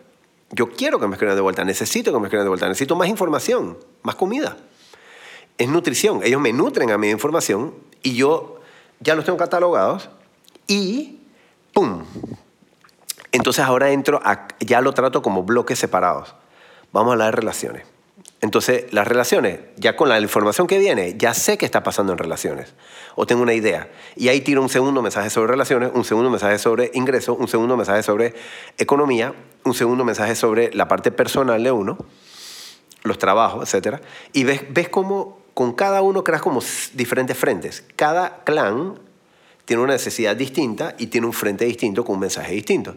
Yo 0.51 0.71
quiero 0.71 0.99
que 0.99 1.07
me 1.07 1.13
escriban 1.13 1.35
de 1.35 1.41
vuelta, 1.41 1.63
necesito 1.63 2.13
que 2.13 2.19
me 2.19 2.27
escriban 2.27 2.45
de 2.45 2.49
vuelta, 2.49 2.67
necesito 2.67 2.95
más 2.95 3.07
información, 3.07 3.77
más 4.03 4.15
comida. 4.15 4.57
Es 5.57 5.69
nutrición, 5.69 6.21
ellos 6.23 6.41
me 6.41 6.53
nutren 6.53 6.91
a 6.91 6.97
mi 6.97 7.09
información 7.09 7.73
y 8.03 8.15
yo 8.15 8.59
ya 8.99 9.15
los 9.15 9.25
tengo 9.25 9.37
catalogados 9.37 10.09
y 10.67 11.19
¡pum! 11.73 12.03
Entonces 13.31 13.65
ahora 13.65 13.91
entro, 13.91 14.21
ya 14.59 14.81
lo 14.81 14.93
trato 14.93 15.21
como 15.21 15.43
bloques 15.43 15.79
separados. 15.79 16.35
Vamos 16.91 17.09
a 17.09 17.13
hablar 17.13 17.27
de 17.27 17.41
relaciones. 17.41 17.94
Entonces, 18.45 18.85
las 18.93 19.07
relaciones, 19.07 19.57
ya 19.75 19.95
con 19.95 20.07
la 20.07 20.19
información 20.19 20.67
que 20.67 20.77
viene, 20.77 21.15
ya 21.17 21.33
sé 21.33 21.57
qué 21.57 21.65
está 21.65 21.81
pasando 21.81 22.11
en 22.11 22.19
relaciones. 22.19 22.75
O 23.15 23.25
tengo 23.25 23.41
una 23.41 23.55
idea. 23.55 23.89
Y 24.15 24.27
ahí 24.27 24.41
tiro 24.41 24.61
un 24.61 24.69
segundo 24.69 25.01
mensaje 25.01 25.31
sobre 25.31 25.47
relaciones, 25.47 25.89
un 25.95 26.05
segundo 26.05 26.29
mensaje 26.29 26.59
sobre 26.59 26.91
ingresos, 26.93 27.37
un 27.39 27.47
segundo 27.47 27.75
mensaje 27.75 28.03
sobre 28.03 28.35
economía, 28.77 29.33
un 29.63 29.73
segundo 29.73 30.05
mensaje 30.05 30.35
sobre 30.35 30.71
la 30.75 30.87
parte 30.87 31.09
personal 31.09 31.63
de 31.63 31.71
uno, 31.71 31.97
los 33.01 33.17
trabajos, 33.17 33.73
etc. 33.73 33.95
Y 34.31 34.43
ves, 34.43 34.61
ves 34.69 34.89
cómo 34.89 35.39
con 35.55 35.73
cada 35.73 36.03
uno 36.03 36.23
creas 36.23 36.43
como 36.43 36.61
diferentes 36.93 37.35
frentes. 37.35 37.83
Cada 37.95 38.43
clan 38.43 38.99
tiene 39.65 39.81
una 39.81 39.93
necesidad 39.93 40.35
distinta 40.35 40.93
y 40.99 41.07
tiene 41.07 41.25
un 41.25 41.33
frente 41.33 41.65
distinto 41.65 42.05
con 42.05 42.13
un 42.13 42.21
mensaje 42.21 42.53
distinto. 42.53 42.93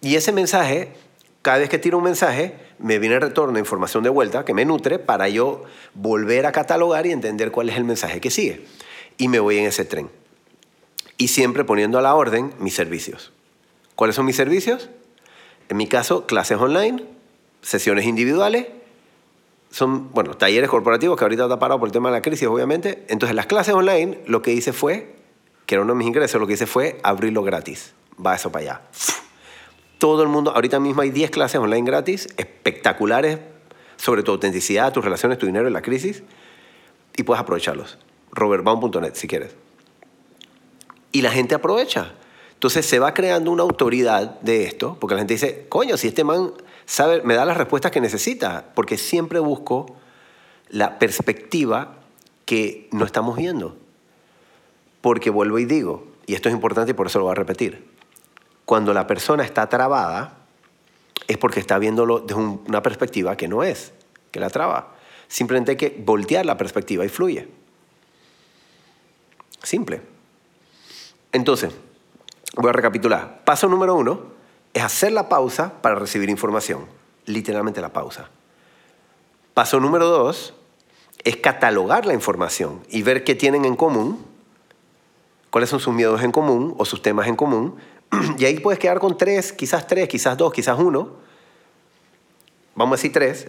Y 0.00 0.16
ese 0.16 0.32
mensaje 0.32 0.94
cada 1.42 1.58
vez 1.58 1.68
que 1.70 1.78
tiro 1.78 1.98
un 1.98 2.04
mensaje, 2.04 2.54
me 2.78 2.98
viene 2.98 3.14
el 3.14 3.22
retorno, 3.22 3.58
información 3.58 4.02
de 4.02 4.10
vuelta 4.10 4.44
que 4.44 4.52
me 4.52 4.64
nutre 4.64 4.98
para 4.98 5.28
yo 5.28 5.62
volver 5.94 6.46
a 6.46 6.52
catalogar 6.52 7.06
y 7.06 7.12
entender 7.12 7.50
cuál 7.50 7.70
es 7.70 7.76
el 7.76 7.84
mensaje 7.84 8.20
que 8.20 8.30
sigue. 8.30 8.66
Y 9.16 9.28
me 9.28 9.40
voy 9.40 9.58
en 9.58 9.66
ese 9.66 9.84
tren. 9.84 10.10
Y 11.16 11.28
siempre 11.28 11.64
poniendo 11.64 11.98
a 11.98 12.02
la 12.02 12.14
orden 12.14 12.52
mis 12.58 12.74
servicios. 12.74 13.32
¿Cuáles 13.94 14.16
son 14.16 14.26
mis 14.26 14.36
servicios? 14.36 14.90
En 15.68 15.76
mi 15.76 15.86
caso, 15.86 16.26
clases 16.26 16.58
online, 16.58 17.04
sesiones 17.62 18.04
individuales, 18.06 18.66
son, 19.70 20.10
bueno, 20.12 20.34
talleres 20.36 20.68
corporativos 20.68 21.16
que 21.16 21.24
ahorita 21.24 21.44
está 21.44 21.58
parado 21.58 21.78
por 21.78 21.88
el 21.88 21.92
tema 21.92 22.10
de 22.10 22.16
la 22.16 22.22
crisis, 22.22 22.48
obviamente. 22.48 23.04
Entonces, 23.08 23.36
las 23.36 23.46
clases 23.46 23.74
online, 23.74 24.20
lo 24.26 24.42
que 24.42 24.52
hice 24.52 24.72
fue, 24.72 25.14
que 25.66 25.76
era 25.76 25.82
uno 25.82 25.92
de 25.92 25.98
mis 25.98 26.08
ingresos, 26.08 26.40
lo 26.40 26.46
que 26.46 26.54
hice 26.54 26.66
fue 26.66 26.98
abrirlo 27.02 27.42
gratis. 27.42 27.94
Va 28.24 28.34
eso 28.34 28.50
para 28.50 28.64
allá 28.64 28.80
todo 30.00 30.22
el 30.22 30.28
mundo, 30.28 30.50
ahorita 30.52 30.80
mismo 30.80 31.02
hay 31.02 31.10
10 31.10 31.30
clases 31.30 31.60
online 31.60 31.86
gratis, 31.86 32.26
espectaculares, 32.38 33.38
sobre 33.96 34.22
tu 34.22 34.32
autenticidad, 34.32 34.94
tus 34.94 35.04
relaciones, 35.04 35.36
tu 35.38 35.44
dinero 35.44 35.66
en 35.66 35.74
la 35.74 35.82
crisis, 35.82 36.22
y 37.14 37.22
puedes 37.22 37.40
aprovecharlos. 37.40 37.98
robertbaum.net 38.32 39.12
si 39.12 39.28
quieres. 39.28 39.54
Y 41.12 41.20
la 41.20 41.30
gente 41.30 41.54
aprovecha. 41.54 42.14
Entonces 42.54 42.86
se 42.86 42.98
va 42.98 43.12
creando 43.12 43.50
una 43.50 43.62
autoridad 43.62 44.40
de 44.40 44.64
esto, 44.64 44.96
porque 44.98 45.14
la 45.16 45.20
gente 45.20 45.34
dice, 45.34 45.66
coño, 45.68 45.98
si 45.98 46.08
este 46.08 46.24
man 46.24 46.52
sabe, 46.86 47.20
me 47.22 47.34
da 47.34 47.44
las 47.44 47.58
respuestas 47.58 47.92
que 47.92 48.00
necesita, 48.00 48.70
porque 48.74 48.96
siempre 48.96 49.38
busco 49.38 49.96
la 50.70 50.98
perspectiva 50.98 51.98
que 52.46 52.88
no 52.90 53.04
estamos 53.04 53.36
viendo. 53.36 53.76
Porque 55.02 55.28
vuelvo 55.28 55.58
y 55.58 55.66
digo, 55.66 56.06
y 56.26 56.34
esto 56.34 56.48
es 56.48 56.54
importante 56.54 56.92
y 56.92 56.94
por 56.94 57.08
eso 57.08 57.18
lo 57.18 57.26
voy 57.26 57.32
a 57.32 57.34
repetir, 57.34 57.89
cuando 58.70 58.94
la 58.94 59.08
persona 59.08 59.42
está 59.42 59.68
trabada, 59.68 60.32
es 61.26 61.36
porque 61.38 61.58
está 61.58 61.76
viéndolo 61.80 62.20
desde 62.20 62.40
una 62.40 62.80
perspectiva 62.80 63.36
que 63.36 63.48
no 63.48 63.64
es, 63.64 63.92
que 64.30 64.38
la 64.38 64.48
traba. 64.48 64.94
Simplemente 65.26 65.72
hay 65.72 65.76
que 65.76 66.00
voltear 66.06 66.46
la 66.46 66.56
perspectiva 66.56 67.04
y 67.04 67.08
fluye. 67.08 67.48
Simple. 69.64 70.02
Entonces, 71.32 71.74
voy 72.54 72.70
a 72.70 72.72
recapitular. 72.72 73.42
Paso 73.44 73.68
número 73.68 73.96
uno 73.96 74.20
es 74.72 74.84
hacer 74.84 75.10
la 75.10 75.28
pausa 75.28 75.82
para 75.82 75.96
recibir 75.96 76.30
información. 76.30 76.86
Literalmente 77.26 77.80
la 77.80 77.92
pausa. 77.92 78.30
Paso 79.52 79.80
número 79.80 80.06
dos 80.06 80.54
es 81.24 81.36
catalogar 81.38 82.06
la 82.06 82.14
información 82.14 82.84
y 82.88 83.02
ver 83.02 83.24
qué 83.24 83.34
tienen 83.34 83.64
en 83.64 83.74
común, 83.74 84.24
cuáles 85.50 85.70
son 85.70 85.80
sus 85.80 85.92
miedos 85.92 86.22
en 86.22 86.30
común 86.30 86.76
o 86.78 86.84
sus 86.84 87.02
temas 87.02 87.26
en 87.26 87.34
común, 87.34 87.74
y 88.38 88.44
ahí 88.44 88.58
puedes 88.60 88.78
quedar 88.78 88.98
con 88.98 89.16
tres, 89.16 89.52
quizás 89.52 89.86
tres, 89.86 90.08
quizás 90.08 90.36
dos, 90.36 90.52
quizás 90.52 90.78
uno. 90.78 91.10
Vamos 92.74 92.94
a 92.94 92.96
decir 92.96 93.12
tres. 93.12 93.48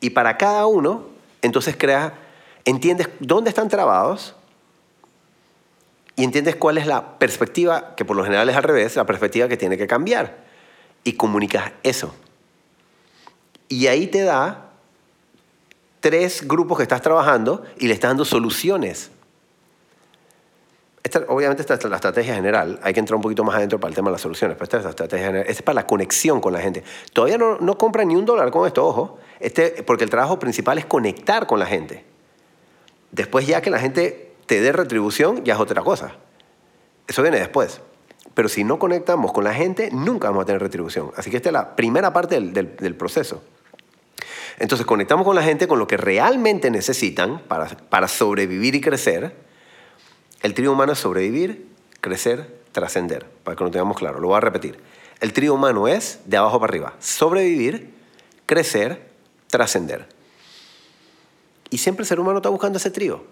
Y 0.00 0.10
para 0.10 0.36
cada 0.36 0.66
uno, 0.66 1.06
entonces 1.42 1.76
creas, 1.76 2.12
entiendes 2.64 3.08
dónde 3.20 3.50
están 3.50 3.68
trabados 3.68 4.34
y 6.16 6.24
entiendes 6.24 6.56
cuál 6.56 6.78
es 6.78 6.86
la 6.86 7.18
perspectiva, 7.18 7.94
que 7.96 8.04
por 8.04 8.16
lo 8.16 8.24
general 8.24 8.48
es 8.48 8.56
al 8.56 8.62
revés, 8.62 8.96
la 8.96 9.06
perspectiva 9.06 9.48
que 9.48 9.56
tiene 9.56 9.76
que 9.76 9.86
cambiar. 9.86 10.46
Y 11.04 11.12
comunicas 11.12 11.72
eso. 11.82 12.14
Y 13.68 13.86
ahí 13.86 14.06
te 14.06 14.22
da 14.22 14.70
tres 16.00 16.46
grupos 16.46 16.78
que 16.78 16.82
estás 16.82 17.02
trabajando 17.02 17.64
y 17.78 17.86
le 17.86 17.94
estás 17.94 18.10
dando 18.10 18.24
soluciones 18.24 19.10
obviamente 21.28 21.62
esta 21.62 21.74
es 21.74 21.84
la 21.84 21.96
estrategia 21.96 22.34
general, 22.34 22.78
hay 22.82 22.92
que 22.92 23.00
entrar 23.00 23.16
un 23.16 23.22
poquito 23.22 23.44
más 23.44 23.56
adentro 23.56 23.78
para 23.78 23.90
el 23.90 23.94
tema 23.94 24.08
de 24.08 24.12
las 24.12 24.20
soluciones, 24.20 24.56
pero 24.56 24.64
esta 24.64 24.78
es 24.78 24.84
la 24.84 24.90
estrategia 24.90 25.26
general, 25.26 25.46
es 25.48 25.62
para 25.62 25.74
la 25.74 25.86
conexión 25.86 26.40
con 26.40 26.52
la 26.52 26.60
gente. 26.60 26.82
Todavía 27.12 27.38
no, 27.38 27.58
no 27.58 27.78
compran 27.78 28.08
ni 28.08 28.16
un 28.16 28.24
dólar 28.24 28.50
con 28.50 28.66
esto, 28.66 28.86
ojo, 28.86 29.18
este, 29.40 29.82
porque 29.84 30.04
el 30.04 30.10
trabajo 30.10 30.38
principal 30.38 30.78
es 30.78 30.86
conectar 30.86 31.46
con 31.46 31.58
la 31.58 31.66
gente. 31.66 32.04
Después 33.10 33.46
ya 33.46 33.60
que 33.62 33.70
la 33.70 33.78
gente 33.78 34.32
te 34.46 34.60
dé 34.60 34.72
retribución, 34.72 35.44
ya 35.44 35.54
es 35.54 35.60
otra 35.60 35.82
cosa. 35.82 36.12
Eso 37.06 37.22
viene 37.22 37.38
después. 37.38 37.80
Pero 38.34 38.48
si 38.48 38.64
no 38.64 38.78
conectamos 38.78 39.32
con 39.32 39.44
la 39.44 39.54
gente, 39.54 39.90
nunca 39.92 40.28
vamos 40.28 40.42
a 40.42 40.46
tener 40.46 40.62
retribución. 40.62 41.10
Así 41.16 41.30
que 41.30 41.38
esta 41.38 41.48
es 41.48 41.52
la 41.52 41.74
primera 41.74 42.12
parte 42.12 42.34
del, 42.40 42.52
del 42.52 42.94
proceso. 42.94 43.42
Entonces 44.58 44.86
conectamos 44.86 45.24
con 45.24 45.36
la 45.36 45.42
gente 45.42 45.68
con 45.68 45.78
lo 45.78 45.86
que 45.86 45.96
realmente 45.96 46.70
necesitan 46.70 47.40
para, 47.40 47.66
para 47.66 48.08
sobrevivir 48.08 48.74
y 48.74 48.80
crecer 48.80 49.47
el 50.42 50.54
trío 50.54 50.72
humano 50.72 50.92
es 50.92 50.98
sobrevivir, 50.98 51.66
crecer, 52.00 52.58
trascender, 52.72 53.26
para 53.44 53.56
que 53.56 53.64
lo 53.64 53.70
tengamos 53.70 53.96
claro. 53.96 54.20
Lo 54.20 54.28
voy 54.28 54.36
a 54.36 54.40
repetir. 54.40 54.78
El 55.20 55.32
trío 55.32 55.54
humano 55.54 55.88
es 55.88 56.20
de 56.26 56.36
abajo 56.36 56.60
para 56.60 56.70
arriba. 56.70 56.94
Sobrevivir, 57.00 57.92
crecer, 58.46 59.08
trascender. 59.48 60.08
Y 61.70 61.78
siempre 61.78 62.02
el 62.02 62.06
ser 62.06 62.20
humano 62.20 62.38
está 62.38 62.48
buscando 62.48 62.78
ese 62.78 62.90
trío. 62.90 63.24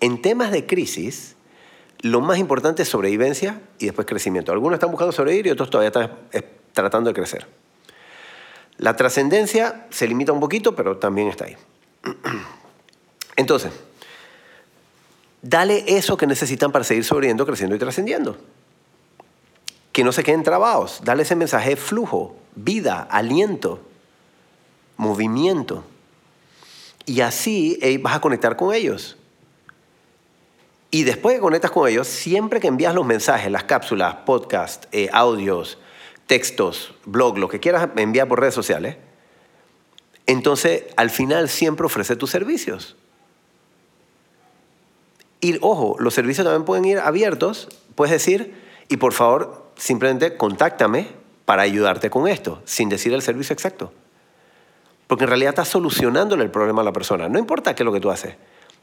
En 0.00 0.20
temas 0.20 0.50
de 0.52 0.66
crisis, 0.66 1.34
lo 2.00 2.20
más 2.20 2.38
importante 2.38 2.82
es 2.82 2.88
sobrevivencia 2.88 3.62
y 3.78 3.86
después 3.86 4.06
crecimiento. 4.06 4.52
Algunos 4.52 4.76
están 4.76 4.90
buscando 4.90 5.12
sobrevivir 5.12 5.46
y 5.46 5.50
otros 5.50 5.70
todavía 5.70 5.88
están 5.88 6.44
tratando 6.72 7.08
de 7.08 7.14
crecer. 7.14 7.46
La 8.76 8.94
trascendencia 8.94 9.86
se 9.88 10.06
limita 10.06 10.32
un 10.32 10.40
poquito, 10.40 10.76
pero 10.76 10.98
también 10.98 11.28
está 11.28 11.46
ahí. 11.46 11.56
Entonces, 13.36 13.72
Dale 15.42 15.84
eso 15.86 16.16
que 16.16 16.26
necesitan 16.26 16.72
para 16.72 16.84
seguir 16.84 17.04
sobreviviendo, 17.04 17.46
creciendo 17.46 17.76
y 17.76 17.78
trascendiendo. 17.78 18.36
Que 19.92 20.04
no 20.04 20.12
se 20.12 20.24
queden 20.24 20.42
trabados. 20.42 21.00
Dale 21.04 21.22
ese 21.22 21.36
mensaje 21.36 21.70
de 21.70 21.76
flujo, 21.76 22.36
vida, 22.54 23.06
aliento, 23.10 23.80
movimiento. 24.96 25.84
Y 27.04 27.20
así 27.20 27.78
vas 28.02 28.16
a 28.16 28.20
conectar 28.20 28.56
con 28.56 28.74
ellos. 28.74 29.16
Y 30.90 31.04
después 31.04 31.34
que 31.34 31.40
conectas 31.40 31.70
con 31.70 31.88
ellos, 31.88 32.06
siempre 32.06 32.60
que 32.60 32.68
envías 32.68 32.94
los 32.94 33.04
mensajes, 33.04 33.50
las 33.50 33.64
cápsulas, 33.64 34.14
podcasts, 34.24 34.88
eh, 34.92 35.08
audios, 35.12 35.78
textos, 36.26 36.94
blog, 37.04 37.38
lo 37.38 37.48
que 37.48 37.60
quieras 37.60 37.88
enviar 37.96 38.28
por 38.28 38.40
redes 38.40 38.54
sociales, 38.54 38.96
entonces 40.26 40.84
al 40.96 41.10
final 41.10 41.48
siempre 41.48 41.86
ofrece 41.86 42.16
tus 42.16 42.30
servicios. 42.30 42.96
Ojo, 45.60 45.96
los 45.98 46.14
servicios 46.14 46.44
también 46.44 46.64
pueden 46.64 46.84
ir 46.84 46.98
abiertos. 46.98 47.68
Puedes 47.94 48.12
decir, 48.12 48.54
y 48.88 48.96
por 48.96 49.12
favor, 49.12 49.66
simplemente 49.76 50.36
contáctame 50.36 51.08
para 51.44 51.62
ayudarte 51.62 52.10
con 52.10 52.28
esto, 52.28 52.60
sin 52.64 52.88
decir 52.88 53.12
el 53.12 53.22
servicio 53.22 53.52
exacto. 53.52 53.92
Porque 55.06 55.24
en 55.24 55.28
realidad 55.28 55.50
estás 55.50 55.68
solucionándole 55.68 56.44
el 56.44 56.50
problema 56.50 56.82
a 56.82 56.84
la 56.84 56.92
persona. 56.92 57.28
No 57.28 57.38
importa 57.38 57.74
qué 57.74 57.82
es 57.82 57.84
lo 57.84 57.92
que 57.92 58.00
tú 58.00 58.10
haces. 58.10 58.34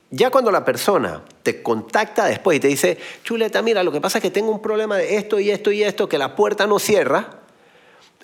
Ya 0.10 0.29
cuando 0.29 0.51
la 0.51 0.63
persona 0.63 1.24
te 1.41 1.63
contacta 1.63 2.25
después 2.25 2.58
y 2.58 2.60
te 2.60 2.67
dice, 2.67 2.98
chuleta, 3.24 3.62
mira, 3.62 3.84
lo 3.84 3.91
que 3.91 4.00
pasa 4.00 4.20
es 4.20 4.22
que 4.22 4.29
tengo 4.29 4.51
un 4.51 4.62
problema 4.62 4.96
de 4.96 5.17
esto 5.17 5.39
y 5.39 5.50
esto 5.50 5.72
y 5.72 5.84
esto, 5.84 6.08
que 6.08 6.17
la 6.17 6.36
puerta 6.36 6.67
no 6.67 6.77
cierra, 6.77 7.39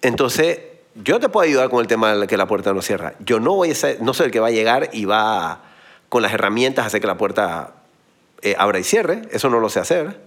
entonces 0.01 0.59
yo 0.95 1.19
te 1.19 1.29
puedo 1.29 1.47
ayudar 1.47 1.69
con 1.69 1.81
el 1.81 1.87
tema 1.87 2.15
de 2.15 2.27
que 2.27 2.37
la 2.37 2.47
puerta 2.47 2.73
no 2.73 2.81
cierra. 2.81 3.15
Yo 3.19 3.39
no, 3.39 3.55
voy 3.55 3.71
a 3.71 3.73
no 4.01 4.13
soy 4.13 4.27
el 4.27 4.31
que 4.31 4.39
va 4.39 4.47
a 4.47 4.51
llegar 4.51 4.89
y 4.93 5.05
va 5.05 5.63
con 6.09 6.21
las 6.21 6.33
herramientas 6.33 6.83
a 6.83 6.87
hacer 6.87 7.01
que 7.01 7.07
la 7.07 7.17
puerta 7.17 7.73
eh, 8.41 8.55
abra 8.57 8.79
y 8.79 8.83
cierre, 8.83 9.23
eso 9.31 9.49
no 9.49 9.59
lo 9.59 9.69
sé 9.69 9.79
hacer, 9.79 10.19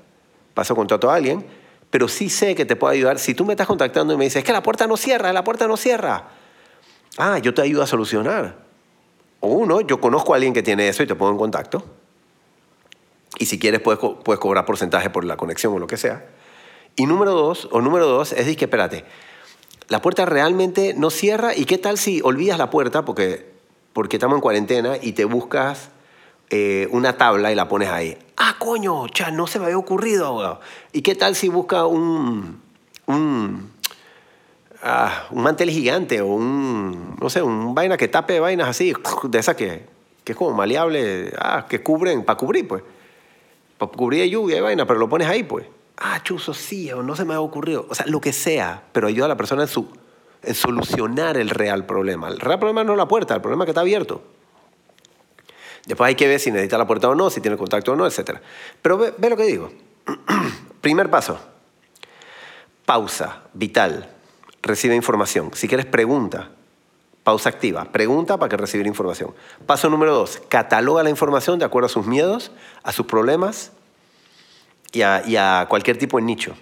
paso 0.55 0.75
contrato 0.77 1.11
a 1.11 1.15
alguien, 1.15 1.47
pero 1.91 2.09
sí 2.09 2.31
sé 2.31 2.55
que 2.55 2.65
te 2.65 2.77
puedo 2.77 2.93
ayudar. 2.93 3.19
Si 3.19 3.35
tú 3.35 3.45
me 3.45 3.53
estás 3.53 3.67
contactando 3.67 4.15
y 4.15 4.17
me 4.17 4.25
dices, 4.25 4.39
es 4.39 4.45
que 4.45 4.53
la 4.53 4.63
puerta 4.63 4.87
no 4.87 4.97
cierra, 4.97 5.33
la 5.33 5.45
puerta 5.45 5.67
no 5.67 5.77
cierra, 5.77 6.29
ah, 7.19 7.39
yo 7.39 7.55
te 7.55 7.63
ayudo 7.63 7.83
a 7.83 7.87
solucionar. 7.87 8.57
O 9.41 9.49
uno, 9.49 9.81
yo 9.81 10.01
conozco 10.01 10.33
a 10.33 10.37
alguien 10.37 10.53
que 10.53 10.63
tiene 10.63 10.89
eso 10.89 11.03
y 11.03 11.07
te 11.07 11.15
pongo 11.15 11.33
en 11.33 11.39
contacto. 11.39 11.85
Y 13.39 13.47
si 13.47 13.59
quieres 13.59 13.81
puedes, 13.81 13.99
puedes 13.99 14.39
cobrar 14.41 14.65
porcentaje 14.65 15.11
por 15.11 15.25
la 15.25 15.37
conexión 15.37 15.75
o 15.75 15.79
lo 15.79 15.87
que 15.87 15.97
sea. 15.97 16.25
Y 16.97 17.07
número 17.07 17.33
dos, 17.33 17.69
o 17.73 17.81
número 17.81 18.07
dos, 18.07 18.33
es 18.33 18.39
decir, 18.39 18.57
que 18.57 18.67
espérate, 18.67 19.05
la 19.89 20.01
puerta 20.01 20.25
realmente 20.27 20.95
no 20.97 21.11
cierra 21.11 21.55
y 21.55 21.65
qué 21.65 21.79
tal 21.79 21.99
si 21.99 22.21
olvidas 22.23 22.59
la 22.59 22.71
puerta 22.71 23.05
porque, 23.05 23.53
porque 23.93 24.17
estamos 24.17 24.37
en 24.37 24.41
cuarentena 24.41 24.97
y 25.01 25.13
te 25.13 25.25
buscas 25.25 25.91
eh, 26.55 26.87
una 26.91 27.17
tabla 27.17 27.51
y 27.51 27.55
la 27.55 27.67
pones 27.67 27.89
ahí. 27.89 28.15
Ah, 28.37 28.57
coño, 28.59 29.07
ya 29.07 29.31
no 29.31 29.47
se 29.47 29.59
me 29.59 29.65
había 29.65 29.79
ocurrido. 29.79 30.61
¿Y 30.93 31.01
qué 31.01 31.15
tal 31.15 31.35
si 31.35 31.49
busca 31.49 31.87
un, 31.87 32.61
un 33.07 33.73
ah, 34.83 35.29
un 35.31 35.43
mantel 35.43 35.71
gigante 35.71 36.21
o 36.21 36.27
un, 36.27 37.17
no 37.19 37.31
sé, 37.31 37.41
un 37.41 37.75
vaina 37.75 37.97
que 37.97 38.07
tape 38.07 38.39
vainas 38.39 38.69
así, 38.69 38.93
de 39.25 39.39
esas 39.39 39.57
que, 39.57 39.87
que 40.25 40.33
es 40.33 40.39
como 40.39 40.55
maleable, 40.55 41.33
ah, 41.39 41.65
que 41.67 41.83
cubren, 41.83 42.23
para 42.23 42.37
cubrir, 42.37 42.69
pues. 42.69 42.83
Para 43.79 43.91
cubrir 43.91 44.29
lluvia 44.29 44.59
y 44.59 44.61
vaina, 44.61 44.87
pero 44.87 44.99
lo 44.99 45.09
pones 45.09 45.29
ahí, 45.29 45.45
pues. 45.45 45.65
Ah, 45.97 46.23
chuzo, 46.23 46.53
sí, 46.53 46.93
o 46.93 47.03
no 47.03 47.17
se 47.17 47.25
me 47.25 47.33
ha 47.33 47.41
ocurrido. 47.41 47.87
O 47.89 47.95
sea, 47.95 48.05
lo 48.07 48.21
que 48.21 48.35
sea, 48.35 48.83
pero 48.93 49.07
ayuda 49.07 49.25
a 49.25 49.29
la 49.29 49.39
persona 49.39 49.63
en, 49.63 49.69
su, 49.69 49.89
en 50.43 50.55
solucionar 50.55 51.39
el 51.39 51.49
real 51.49 51.87
problema. 51.87 52.29
El 52.29 52.41
real 52.41 52.59
problema 52.59 52.85
no 52.85 52.93
es 52.93 52.99
la 52.99 53.09
puerta, 53.09 53.35
el 53.35 53.41
problema 53.41 53.65
es 53.65 53.67
que 53.67 53.71
está 53.71 53.81
abierto. 53.81 54.23
Después 55.87 56.09
hay 56.09 56.15
que 56.15 56.29
ver 56.29 56.39
si 56.39 56.51
necesita 56.51 56.79
la 56.79 56.87
puerta 56.87 57.09
o 57.09 57.15
no, 57.15 57.31
si 57.31 57.41
tiene 57.41 57.57
contacto 57.57 57.93
o 57.93 57.97
no, 57.97 58.07
etc. 58.07 58.39
Pero 58.81 58.99
ve, 58.99 59.31
lo 59.31 59.37
que 59.37 59.45
digo. 59.45 59.73
Primer 60.81 61.11
paso. 61.11 61.39
Pausa, 62.85 63.43
vital 63.53 64.09
recibe 64.63 64.95
información. 64.95 65.51
Si 65.55 65.69
quieres, 65.69 65.87
pregunta. 65.87 66.51
Pausa 67.25 67.49
activa. 67.49 67.85
Pregunta 67.87 68.39
para 68.39 68.49
que 68.49 68.57
recibir 68.57 68.87
información. 68.87 69.35
Paso 69.67 69.91
número 69.91 70.15
dos. 70.15 70.41
Cataloga 70.49 71.03
la 71.03 71.11
información 71.11 71.59
de 71.59 71.65
acuerdo 71.65 71.87
a 71.87 71.89
sus 71.89 72.07
miedos, 72.07 72.53
a 72.83 72.93
sus 72.93 73.07
problemas 73.07 73.73
y 74.93 75.03
a, 75.03 75.67
cualquier 75.69 75.99
tipo 75.99 76.19
de 76.19 76.25
nicho. 76.25 76.55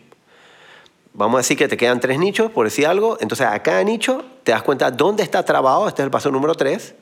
Vamos 1.12 1.36
a 1.36 1.38
decir 1.38 1.56
que 1.56 1.66
te 1.68 1.76
quedan 1.76 2.00
tres 2.00 2.18
nichos, 2.18 2.50
por 2.50 2.66
decir 2.66 2.86
algo. 2.86 3.18
Entonces, 3.20 3.46
a 3.46 3.62
cada 3.62 3.82
nicho 3.84 4.24
te 4.44 4.52
das 4.52 4.62
cuenta 4.62 4.90
dónde 4.90 5.22
está 5.22 5.44
trabado. 5.44 5.88
Este 5.88 6.02
es 6.02 6.04
el 6.04 6.10
paso 6.10 6.30
número 6.30 6.54
tres. 6.54 6.94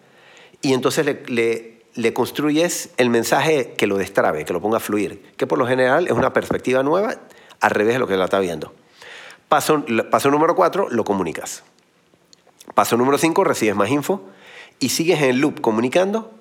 Y 0.62 0.72
entonces 0.72 1.06
le 1.28 1.77
construyes 2.14 2.90
el 2.96 3.10
mensaje 3.10 3.74
que 3.76 3.86
lo 3.86 3.98
destrabe, 3.98 4.44
que 4.44 4.52
lo 4.52 4.60
ponga 4.60 4.76
a 4.76 4.80
fluir. 4.80 5.32
Que 5.36 5.46
por 5.46 5.58
lo 5.58 5.66
general 5.66 6.06
es 6.06 6.12
una 6.12 6.32
perspectiva 6.32 6.82
nueva 6.82 7.16
al 7.60 7.70
revés 7.70 7.94
de 7.94 7.98
lo 7.98 8.06
que 8.06 8.16
la 8.16 8.26
está 8.26 8.38
viendo. 8.38 8.72
Paso, 9.48 9.78
número 10.30 10.54
cuatro, 10.54 10.88
lo 10.90 11.04
comunicas. 11.04 11.64
Paso 12.74 12.96
número 12.96 13.18
cinco, 13.18 13.44
recibes 13.44 13.74
más 13.74 13.90
info 13.90 14.22
y 14.78 14.90
sigues 14.90 15.22
en 15.22 15.30
el 15.30 15.40
loop 15.40 15.60
comunicando 15.60 16.32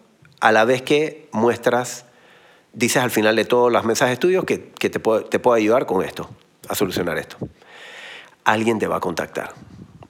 a 0.42 0.52
la 0.52 0.66
vez 0.66 0.82
que 0.84 1.28
muestras, 1.32 2.06
dices 2.74 3.02
al 3.02 3.10
final 3.10 3.36
de 3.36 3.46
todos 3.46 3.72
los 3.72 3.84
mensajes 3.86 4.20
tuyos 4.20 4.46
que, 4.46 4.58
te, 4.58 4.90
te 4.90 5.00
puedo 5.40 5.54
ayudar 5.54 5.86
con 5.86 6.04
esto, 6.04 6.30
a 6.68 6.76
solucionar 6.76 7.18
esto. 7.18 7.38
Alguien 8.44 8.78
te 8.78 8.88
va 8.88 8.98
a 8.98 9.00
contactar. 9.00 9.54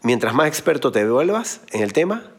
Mientras 0.02 0.34
más 0.34 0.48
experto 0.48 0.92
te 0.92 1.08
vuelvas 1.08 1.62
en 1.72 1.84
el 1.84 1.94
tema, 1.94 2.32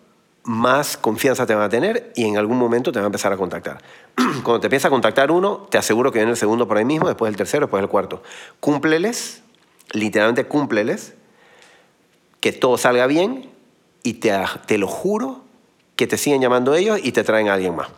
más 0.49 0.97
confianza 0.97 1.47
te 1.47 1.55
van 1.55 1.65
a 1.65 1.69
tener 1.69 2.13
y 2.17 2.25
en 2.25 2.39
algún 2.39 2.57
momento 2.57 2.91
te 2.91 2.99
va 2.99 3.05
a 3.05 3.07
empezar 3.07 3.33
a 3.33 3.37
contactar. 3.37 3.83
Cuando 4.43 4.61
te 4.61 4.67
empieza 4.67 4.89
a 4.89 4.91
contactar 4.91 5.31
uno, 5.31 5.67
te 5.71 5.77
aseguro 5.79 6.11
que 6.11 6.19
viene 6.19 6.33
el 6.33 6.37
segundo 6.39 6.67
por 6.67 6.79
ahí 6.79 6.85
mismo, 6.85 7.07
después 7.07 7.29
el 7.29 7.37
tercero, 7.37 7.67
después 7.67 7.83
el 7.83 7.89
cuarto. 7.89 8.23
Cúmpleles 8.61 9.43
literalmente 9.93 10.45
cúmpleles, 10.45 11.15
que 12.41 12.53
todo 12.53 12.79
salga 12.79 13.07
bien 13.07 13.51
y 14.03 14.15
te, 14.15 14.33
te 14.67 14.79
lo 14.79 14.87
juro 14.87 15.43
que 15.97 16.07
te 16.07 16.17
siguen 16.17 16.41
llamando 16.41 16.75
ellos 16.75 17.01
y 17.03 17.13
te 17.13 17.25
traen 17.25 17.49
a 17.49 17.55
alguien 17.55 17.75
más. 17.75 17.89